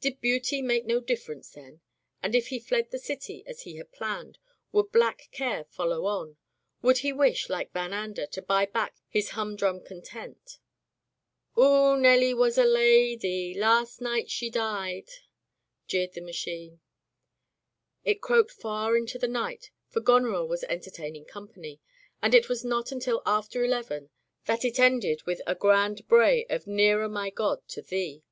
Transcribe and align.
Did 0.00 0.20
beauty 0.20 0.60
make 0.60 0.86
no 0.86 0.98
difference, 0.98 1.50
then? 1.50 1.82
And 2.20 2.34
if 2.34 2.48
he 2.48 2.58
fled 2.58 2.90
the 2.90 2.98
city, 2.98 3.44
as 3.46 3.60
he 3.62 3.76
had 3.76 3.92
planned, 3.92 4.38
would 4.72 4.90
Black 4.90 5.28
Care 5.30 5.62
follow 5.62 6.04
on? 6.06 6.36
Would 6.82 6.98
he 6.98 7.12
wish, 7.12 7.48
like 7.48 7.72
Van 7.72 7.92
Ander, 7.92 8.26
to 8.26 8.42
buy 8.42 8.66
back 8.66 8.96
his 9.08 9.28
humdrum 9.30 9.84
content? 9.84 10.58
"O 11.56 11.92
oh, 11.92 11.96
Nellie 11.96 12.34
was 12.34 12.58
a 12.58 12.64
La 12.64 12.80
ady, 12.80 13.54
La 13.54 13.78
a 13.78 13.80
ast 13.82 14.00
night 14.00 14.28
she 14.28 14.50
died," 14.50 15.08
jeereci 15.88 16.12
the 16.12 16.20
machine. 16.22 16.80
It 18.02 18.20
croaked 18.20 18.50
far 18.50 18.96
into 18.96 19.16
the 19.16 19.28
night, 19.28 19.70
for 19.86 20.00
Goneril 20.00 20.48
was 20.48 20.64
entertaining 20.64 21.24
company; 21.24 21.78
and 22.20 22.34
it 22.34 22.48
was 22.48 22.64
not 22.64 22.90
until 22.90 23.22
after 23.24 23.62
eleven 23.64 24.10
that 24.46 24.64
it 24.64 24.80
ended 24.80 25.22
with 25.24 25.40
a 25.46 25.54
grand 25.54 26.08
bray 26.08 26.46
of 26.46 26.66
"Nearer, 26.66 27.08
My 27.08 27.30
God, 27.30 27.60
to 27.68 27.80
Thee." 27.82 28.24